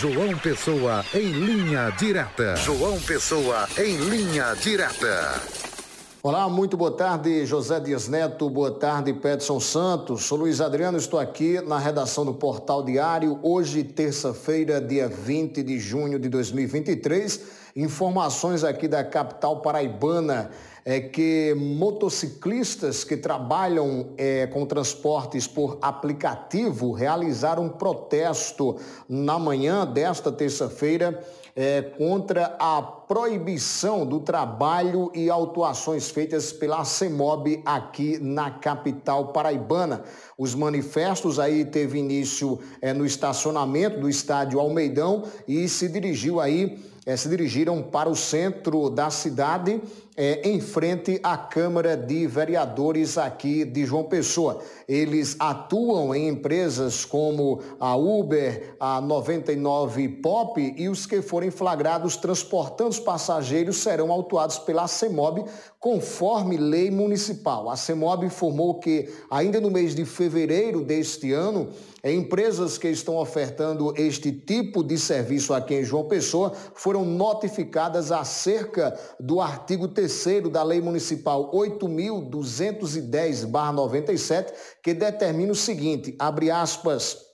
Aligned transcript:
João 0.00 0.38
Pessoa 0.38 1.04
em 1.12 1.32
linha 1.32 1.90
direta. 1.98 2.54
João 2.54 3.00
Pessoa 3.00 3.68
em 3.76 3.96
linha 3.96 4.54
direta. 4.54 5.42
Olá, 6.22 6.48
muito 6.48 6.76
boa 6.76 6.92
tarde, 6.92 7.44
José 7.44 7.80
Dias 7.80 8.06
Neto, 8.06 8.48
boa 8.48 8.70
tarde, 8.70 9.12
Pedson 9.12 9.58
Santos. 9.58 10.22
Sou 10.22 10.38
Luiz 10.38 10.60
Adriano, 10.60 10.98
estou 10.98 11.18
aqui 11.18 11.60
na 11.62 11.80
redação 11.80 12.24
do 12.24 12.32
Portal 12.32 12.84
Diário, 12.84 13.40
hoje, 13.42 13.82
terça-feira, 13.82 14.80
dia 14.80 15.08
20 15.08 15.64
de 15.64 15.80
junho 15.80 16.16
de 16.16 16.28
2023. 16.28 17.57
Informações 17.78 18.64
aqui 18.64 18.88
da 18.88 19.04
capital 19.04 19.60
paraibana 19.60 20.50
é 20.84 20.98
que 21.00 21.54
motociclistas 21.56 23.04
que 23.04 23.16
trabalham 23.16 24.14
é, 24.18 24.48
com 24.48 24.66
transportes 24.66 25.46
por 25.46 25.78
aplicativo 25.80 26.90
realizaram 26.90 27.66
um 27.66 27.68
protesto 27.68 28.74
na 29.08 29.38
manhã 29.38 29.86
desta 29.86 30.32
terça-feira 30.32 31.24
é, 31.54 31.80
contra 31.80 32.56
a 32.58 32.82
proibição 32.82 34.04
do 34.04 34.18
trabalho 34.18 35.12
e 35.14 35.30
autuações 35.30 36.10
feitas 36.10 36.52
pela 36.52 36.84
CEMOB 36.84 37.62
aqui 37.64 38.18
na 38.18 38.50
capital 38.50 39.28
paraibana. 39.28 40.02
Os 40.36 40.52
manifestos 40.52 41.38
aí 41.38 41.64
teve 41.64 42.00
início 42.00 42.58
é, 42.82 42.92
no 42.92 43.06
estacionamento 43.06 44.00
do 44.00 44.08
estádio 44.08 44.58
Almeidão 44.58 45.22
e 45.46 45.68
se 45.68 45.88
dirigiu 45.88 46.40
aí 46.40 46.76
se 47.16 47.28
dirigiram 47.28 47.82
para 47.82 48.08
o 48.08 48.16
centro 48.16 48.90
da 48.90 49.10
cidade, 49.10 49.80
é, 50.20 50.40
em 50.48 50.60
frente 50.60 51.20
à 51.22 51.36
Câmara 51.36 51.96
de 51.96 52.26
Vereadores 52.26 53.16
aqui 53.16 53.64
de 53.64 53.86
João 53.86 54.02
Pessoa. 54.02 54.58
Eles 54.88 55.36
atuam 55.38 56.12
em 56.12 56.26
empresas 56.26 57.04
como 57.04 57.60
a 57.78 57.94
Uber, 57.94 58.74
a 58.80 59.00
99 59.00 60.08
Pop 60.20 60.74
e 60.76 60.88
os 60.88 61.06
que 61.06 61.22
forem 61.22 61.52
flagrados 61.52 62.16
transportando 62.16 62.90
os 62.90 62.98
passageiros 62.98 63.76
serão 63.76 64.10
autuados 64.10 64.58
pela 64.58 64.88
CEMOB 64.88 65.44
conforme 65.78 66.56
lei 66.56 66.90
municipal. 66.90 67.70
A 67.70 67.76
CEMOB 67.76 68.26
informou 68.26 68.80
que 68.80 69.08
ainda 69.30 69.60
no 69.60 69.70
mês 69.70 69.94
de 69.94 70.04
fevereiro 70.04 70.82
deste 70.82 71.32
ano 71.32 71.68
Empresas 72.02 72.78
que 72.78 72.88
estão 72.88 73.16
ofertando 73.16 73.92
este 73.96 74.30
tipo 74.30 74.84
de 74.84 74.96
serviço 74.96 75.52
aqui 75.52 75.74
em 75.74 75.84
João 75.84 76.04
Pessoa 76.04 76.52
foram 76.72 77.04
notificadas 77.04 78.12
acerca 78.12 78.96
do 79.18 79.40
artigo 79.40 79.88
3 79.88 80.07
da 80.50 80.62
Lei 80.62 80.80
Municipal 80.80 81.50
8.210-97, 81.52 84.52
que 84.82 84.94
determina 84.94 85.52
o 85.52 85.56
seguinte: 85.56 86.16
abre 86.18 86.50
aspas. 86.50 87.27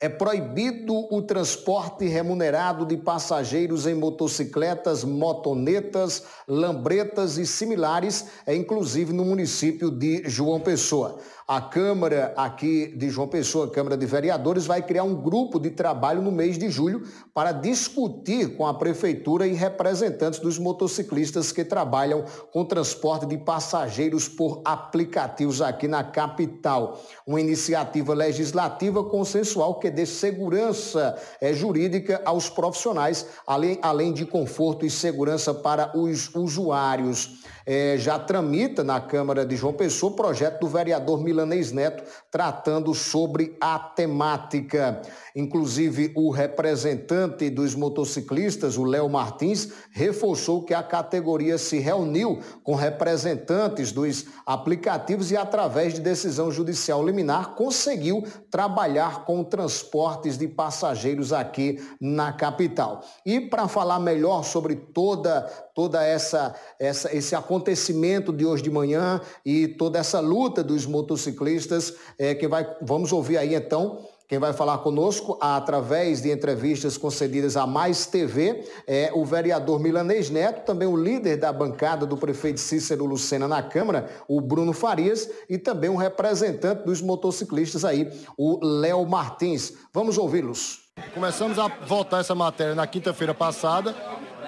É 0.00 0.08
proibido 0.08 0.94
o 1.12 1.20
transporte 1.22 2.06
remunerado 2.06 2.86
de 2.86 2.96
passageiros 2.96 3.84
em 3.84 3.94
motocicletas, 3.94 5.02
motonetas, 5.02 6.22
lambretas 6.46 7.36
e 7.36 7.44
similares, 7.44 8.26
é 8.46 8.54
inclusive 8.54 9.12
no 9.12 9.24
município 9.24 9.90
de 9.90 10.22
João 10.24 10.60
Pessoa. 10.60 11.18
A 11.48 11.62
Câmara 11.62 12.34
aqui 12.36 12.94
de 12.94 13.08
João 13.08 13.26
Pessoa, 13.26 13.70
Câmara 13.70 13.96
de 13.96 14.04
Vereadores, 14.04 14.66
vai 14.66 14.82
criar 14.82 15.02
um 15.02 15.14
grupo 15.14 15.58
de 15.58 15.70
trabalho 15.70 16.20
no 16.20 16.30
mês 16.30 16.58
de 16.58 16.68
julho 16.68 17.02
para 17.32 17.52
discutir 17.52 18.54
com 18.54 18.66
a 18.66 18.74
Prefeitura 18.74 19.46
e 19.46 19.54
representantes 19.54 20.38
dos 20.40 20.58
motociclistas 20.58 21.50
que 21.50 21.64
trabalham 21.64 22.22
com 22.52 22.66
transporte 22.66 23.24
de 23.24 23.38
passageiros 23.38 24.28
por 24.28 24.60
aplicativos 24.62 25.62
aqui 25.62 25.88
na 25.88 26.04
capital. 26.04 27.00
Uma 27.26 27.40
iniciativa 27.40 28.12
legislativa 28.12 29.02
consensual 29.02 29.80
que 29.80 29.87
dê 29.90 30.06
segurança 30.06 31.16
é, 31.40 31.52
jurídica 31.52 32.20
aos 32.24 32.48
profissionais, 32.48 33.26
além, 33.46 33.78
além 33.82 34.12
de 34.12 34.24
conforto 34.24 34.84
e 34.84 34.90
segurança 34.90 35.54
para 35.54 35.96
os 35.96 36.34
usuários. 36.34 37.42
É, 37.70 37.98
já 37.98 38.18
tramita 38.18 38.82
na 38.82 38.98
Câmara 38.98 39.44
de 39.44 39.54
João 39.54 39.74
Pessoa 39.74 40.10
o 40.10 40.16
projeto 40.16 40.60
do 40.60 40.68
vereador 40.68 41.22
Milan 41.22 41.44
Milanês 41.48 41.70
Neto, 41.70 42.02
tratando 42.30 42.94
sobre 42.94 43.54
a 43.60 43.78
temática. 43.78 45.02
Inclusive, 45.36 46.10
o 46.16 46.30
representante 46.30 47.50
dos 47.50 47.74
motociclistas, 47.74 48.78
o 48.78 48.84
Léo 48.84 49.06
Martins, 49.10 49.70
reforçou 49.90 50.62
que 50.62 50.72
a 50.72 50.82
categoria 50.82 51.58
se 51.58 51.78
reuniu 51.78 52.40
com 52.64 52.74
representantes 52.74 53.92
dos 53.92 54.24
aplicativos 54.46 55.30
e, 55.30 55.36
através 55.36 55.92
de 55.92 56.00
decisão 56.00 56.50
judicial 56.50 57.04
liminar, 57.04 57.54
conseguiu 57.54 58.24
trabalhar 58.50 59.26
com 59.26 59.44
transportes 59.44 60.38
de 60.38 60.48
passageiros 60.48 61.34
aqui 61.34 61.78
na 62.00 62.32
capital. 62.32 63.02
E 63.26 63.42
para 63.42 63.68
falar 63.68 64.00
melhor 64.00 64.42
sobre 64.42 64.74
toda 64.74 65.46
toda 65.78 66.04
essa, 66.04 66.56
essa 66.76 67.14
esse 67.14 67.36
acontecimento 67.36 68.32
de 68.32 68.44
hoje 68.44 68.64
de 68.64 68.70
manhã 68.70 69.20
e 69.46 69.68
toda 69.68 69.96
essa 69.96 70.18
luta 70.18 70.60
dos 70.60 70.84
motociclistas, 70.84 71.94
é, 72.18 72.34
que 72.34 72.48
vai 72.48 72.68
vamos 72.82 73.12
ouvir 73.12 73.38
aí 73.38 73.54
então 73.54 74.00
quem 74.26 74.40
vai 74.40 74.52
falar 74.52 74.78
conosco 74.78 75.38
através 75.40 76.20
de 76.20 76.32
entrevistas 76.32 76.98
concedidas 76.98 77.56
à 77.56 77.64
Mais 77.64 78.06
TV 78.06 78.64
é 78.88 79.12
o 79.14 79.24
vereador 79.24 79.78
Milanês 79.78 80.28
Neto, 80.30 80.66
também 80.66 80.88
o 80.88 80.96
líder 80.96 81.36
da 81.36 81.52
bancada 81.52 82.04
do 82.04 82.16
prefeito 82.16 82.58
Cícero 82.58 83.06
Lucena 83.06 83.46
na 83.46 83.62
Câmara, 83.62 84.10
o 84.26 84.40
Bruno 84.40 84.72
Farias, 84.72 85.30
e 85.48 85.56
também 85.56 85.88
um 85.88 85.96
representante 85.96 86.84
dos 86.84 87.00
motociclistas 87.00 87.84
aí, 87.84 88.10
o 88.36 88.58
Léo 88.62 89.06
Martins. 89.06 89.72
Vamos 89.94 90.18
ouvi-los. 90.18 90.80
Começamos 91.14 91.58
a 91.58 91.68
votar 91.68 92.20
essa 92.20 92.34
matéria 92.34 92.74
na 92.74 92.86
quinta-feira 92.86 93.32
passada, 93.32 93.94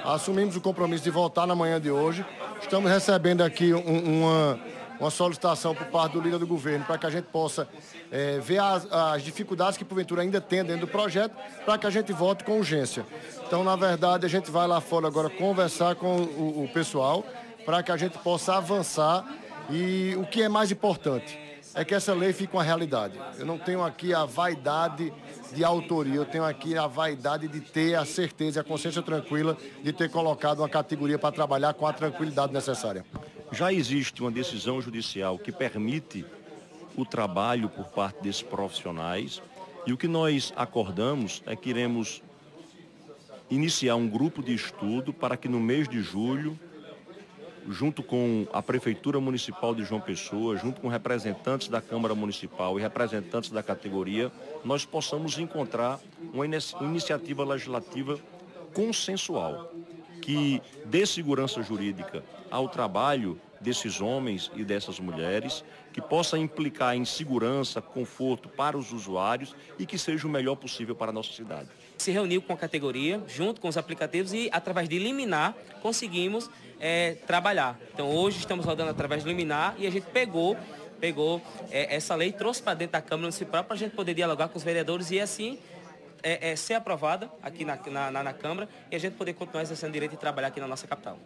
assumimos 0.04 0.56
o 0.56 0.60
compromisso 0.60 1.04
de 1.04 1.10
votar 1.10 1.46
na 1.46 1.54
manhã 1.54 1.80
de 1.80 1.90
hoje. 1.90 2.24
Estamos 2.60 2.90
recebendo 2.90 3.42
aqui 3.42 3.72
um, 3.72 4.20
uma 4.20 4.58
uma 5.00 5.10
solicitação 5.10 5.74
por 5.74 5.86
parte 5.86 6.12
do 6.12 6.20
líder 6.20 6.38
do 6.38 6.46
governo 6.46 6.84
para 6.84 6.98
que 6.98 7.06
a 7.06 7.10
gente 7.10 7.24
possa 7.24 7.66
é, 8.12 8.38
ver 8.38 8.58
as, 8.58 8.86
as, 8.92 9.22
dificuldades 9.22 9.78
que 9.78 9.84
porventura 9.84 10.20
ainda 10.20 10.42
tem 10.42 10.62
dentro 10.62 10.82
do 10.82 10.86
projeto 10.86 11.34
para 11.64 11.78
que 11.78 11.86
a 11.86 11.90
gente 11.90 12.12
vote 12.12 12.44
com 12.44 12.58
urgência. 12.58 13.06
Então, 13.46 13.64
na 13.64 13.74
verdade, 13.76 14.26
a 14.26 14.28
gente 14.28 14.50
vai 14.50 14.68
lá 14.68 14.78
fora 14.78 15.06
agora 15.06 15.30
conversar 15.30 15.94
com 15.94 16.16
o, 16.16 16.64
o 16.64 16.68
pessoal 16.68 17.24
para 17.64 17.82
que 17.82 17.90
a 17.90 17.96
gente 17.96 18.18
possa 18.18 18.56
avançar 18.56 19.26
e 19.70 20.14
o 20.18 20.26
que 20.26 20.42
é 20.42 20.50
mais 20.50 20.70
importante 20.70 21.49
é 21.74 21.84
que 21.84 21.94
essa 21.94 22.12
lei 22.12 22.32
fique 22.32 22.54
uma 22.54 22.62
realidade. 22.62 23.18
Eu 23.38 23.46
não 23.46 23.58
tenho 23.58 23.82
aqui 23.82 24.12
a 24.12 24.24
vaidade 24.24 25.12
de 25.52 25.64
autoria, 25.64 26.14
eu 26.14 26.24
tenho 26.24 26.44
aqui 26.44 26.76
a 26.76 26.86
vaidade 26.86 27.48
de 27.48 27.60
ter 27.60 27.94
a 27.94 28.04
certeza 28.04 28.60
a 28.60 28.64
consciência 28.64 29.02
tranquila 29.02 29.56
de 29.82 29.92
ter 29.92 30.10
colocado 30.10 30.60
uma 30.60 30.68
categoria 30.68 31.18
para 31.18 31.32
trabalhar 31.32 31.74
com 31.74 31.86
a 31.86 31.92
tranquilidade 31.92 32.52
necessária. 32.52 33.04
Já 33.52 33.72
existe 33.72 34.20
uma 34.20 34.30
decisão 34.30 34.80
judicial 34.80 35.38
que 35.38 35.52
permite 35.52 36.24
o 36.96 37.04
trabalho 37.04 37.68
por 37.68 37.86
parte 37.86 38.22
desses 38.22 38.42
profissionais 38.42 39.42
e 39.86 39.92
o 39.92 39.96
que 39.96 40.08
nós 40.08 40.52
acordamos 40.56 41.42
é 41.46 41.56
que 41.56 41.70
iremos 41.70 42.22
iniciar 43.48 43.96
um 43.96 44.08
grupo 44.08 44.42
de 44.42 44.54
estudo 44.54 45.12
para 45.12 45.36
que 45.36 45.48
no 45.48 45.58
mês 45.58 45.88
de 45.88 46.00
julho, 46.00 46.58
junto 47.68 48.02
com 48.02 48.46
a 48.52 48.62
Prefeitura 48.62 49.20
Municipal 49.20 49.74
de 49.74 49.84
João 49.84 50.00
Pessoa, 50.00 50.56
junto 50.56 50.80
com 50.80 50.88
representantes 50.88 51.68
da 51.68 51.80
Câmara 51.80 52.14
Municipal 52.14 52.78
e 52.78 52.82
representantes 52.82 53.50
da 53.50 53.62
categoria, 53.62 54.30
nós 54.64 54.84
possamos 54.84 55.38
encontrar 55.38 56.00
uma 56.32 56.44
iniciativa 56.46 57.44
legislativa 57.44 58.18
consensual 58.72 59.72
que 60.20 60.62
dê 60.84 61.04
segurança 61.06 61.62
jurídica 61.62 62.22
ao 62.50 62.68
trabalho 62.68 63.38
desses 63.60 64.00
homens 64.00 64.50
e 64.54 64.64
dessas 64.64 64.98
mulheres, 64.98 65.62
que 65.92 66.00
possa 66.00 66.38
implicar 66.38 66.96
em 66.96 67.04
segurança, 67.04 67.82
conforto 67.82 68.48
para 68.48 68.78
os 68.78 68.92
usuários 68.92 69.54
e 69.78 69.84
que 69.84 69.98
seja 69.98 70.26
o 70.26 70.30
melhor 70.30 70.56
possível 70.56 70.94
para 70.94 71.10
a 71.10 71.12
nossa 71.12 71.32
cidade. 71.32 71.68
Se 71.98 72.10
reuniu 72.10 72.40
com 72.40 72.52
a 72.52 72.56
categoria, 72.56 73.22
junto 73.28 73.60
com 73.60 73.68
os 73.68 73.76
aplicativos 73.76 74.32
e 74.32 74.48
através 74.52 74.88
de 74.88 74.98
liminar 74.98 75.54
conseguimos 75.82 76.50
é, 76.78 77.16
trabalhar. 77.26 77.78
Então 77.92 78.10
hoje 78.10 78.38
estamos 78.38 78.64
rodando 78.64 78.90
através 78.90 79.22
de 79.22 79.28
liminar 79.28 79.74
e 79.78 79.86
a 79.86 79.90
gente 79.90 80.06
pegou 80.06 80.56
pegou 81.00 81.40
é, 81.70 81.96
essa 81.96 82.14
lei, 82.14 82.30
trouxe 82.30 82.62
para 82.62 82.74
dentro 82.74 82.92
da 82.92 83.00
Câmara 83.00 83.22
Municipal 83.22 83.64
para 83.64 83.74
a 83.74 83.78
gente 83.78 83.96
poder 83.96 84.12
dialogar 84.12 84.48
com 84.48 84.58
os 84.58 84.62
vereadores 84.62 85.10
e 85.10 85.18
assim 85.18 85.58
é, 86.22 86.50
é, 86.50 86.56
ser 86.56 86.74
aprovada 86.74 87.30
aqui 87.42 87.64
na, 87.64 87.78
na, 88.10 88.22
na, 88.22 88.32
Câmara 88.34 88.68
e 88.90 88.96
a 88.96 88.98
gente 88.98 89.14
poder 89.14 89.32
continuar 89.32 89.62
exercendo 89.62 89.92
direito 89.92 90.14
e 90.14 90.18
trabalhar 90.18 90.48
aqui 90.48 90.60
na 90.60 90.68
nossa 90.68 90.86
capital. 90.86 91.18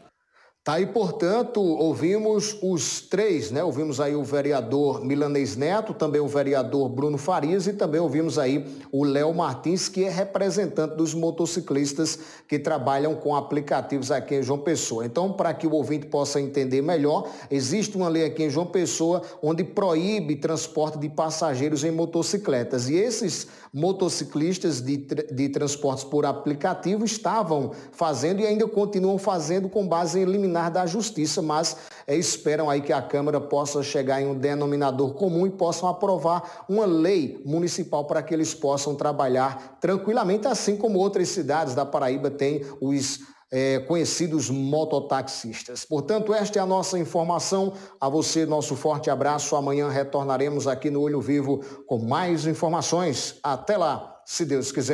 Tá 0.65 0.77
aí, 0.77 0.87
portanto, 0.87 1.61
ouvimos 1.61 2.57
os 2.63 3.03
três, 3.03 3.51
né? 3.51 3.63
Ouvimos 3.63 4.01
aí 4.01 4.17
o 4.17 4.25
vereador 4.25 5.05
Milanês 5.05 5.57
Neto, 5.57 5.93
também 5.93 6.23
o 6.23 6.27
vereador 6.27 6.89
Bruno 6.89 7.19
Farias 7.19 7.67
e 7.67 7.75
também 7.75 8.01
ouvimos 8.01 8.39
aí 8.39 8.65
o 8.91 9.05
Léo 9.05 9.35
Martins, 9.35 9.91
que 9.91 10.05
é 10.05 10.09
representante 10.09 10.97
dos 10.97 11.13
motociclistas 11.13 12.19
que 12.49 12.59
trabalham 12.59 13.15
com 13.15 13.37
aplicativos 13.37 14.11
aqui 14.11 14.37
em 14.37 14.43
João 14.43 14.59
Pessoa. 14.59 15.05
Então, 15.05 15.35
para 15.35 15.53
que 15.53 15.67
o 15.67 15.73
ouvinte 15.75 16.07
possa 16.07 16.41
entender 16.41 16.81
melhor, 16.81 17.29
existe 17.51 17.95
uma 17.95 18.09
lei 18.09 18.25
aqui 18.25 18.45
em 18.45 18.49
João 18.49 18.65
Pessoa 18.65 19.21
onde 19.43 19.63
proíbe 19.63 20.35
transporte 20.35 20.99
de 20.99 21.11
passageiros 21.11 21.85
em 21.85 21.91
motocicletas. 21.91 22.89
E 22.89 22.95
esses 22.95 23.49
motociclistas 23.71 24.81
de, 24.81 24.97
de 24.97 25.49
transportes 25.51 26.05
por 26.05 26.25
aplicativo 26.25 27.05
estavam 27.05 27.73
fazendo 27.93 28.41
e 28.41 28.47
ainda 28.47 28.67
continuam 28.67 29.19
fazendo 29.19 29.69
com 29.69 29.87
base 29.87 30.21
em 30.21 30.25
liminar 30.55 30.71
da 30.71 30.87
Justiça, 30.87 31.43
mas 31.43 31.77
é, 32.07 32.17
esperam 32.17 32.71
aí 32.71 32.81
que 32.81 32.93
a 32.93 33.03
Câmara 33.03 33.41
possa 33.41 33.83
chegar 33.83 34.23
em 34.23 34.27
um 34.27 34.39
denominador 34.39 35.15
comum 35.15 35.47
e 35.47 35.51
possam 35.51 35.89
aprovar 35.89 36.65
uma 36.69 36.87
lei 36.87 37.43
municipal 37.45 38.05
para 38.05 38.23
que 38.23 38.33
eles 38.33 38.55
possam 38.55 38.95
trabalhar 38.95 39.79
tranquilamente, 39.81 40.47
assim 40.47 40.77
como 40.77 40.99
outras 40.99 41.29
cidades 41.29 41.75
da 41.75 41.85
Paraíba 41.85 42.31
têm 42.31 42.65
os 42.81 43.19
é, 43.51 43.81
conhecidos 43.81 44.49
mototaxistas. 44.49 45.85
Portanto, 45.85 46.33
esta 46.33 46.59
é 46.59 46.63
a 46.63 46.67
nossa 46.67 46.99
informação. 46.99 47.73
A 48.01 48.09
você, 48.09 48.47
nosso 48.47 48.75
forte 48.75 49.11
abraço. 49.11 49.55
Amanhã 49.55 49.89
retornaremos 49.89 50.67
aqui 50.67 50.91
no 50.91 51.01
Olho 51.01 51.21
Vivo 51.21 51.61
com 51.87 51.99
mais 51.99 52.47
informações. 52.47 53.39
Até 53.43 53.77
lá, 53.77 54.21
se 54.25 54.45
Deus 54.45 54.73
quiser. 54.73 54.93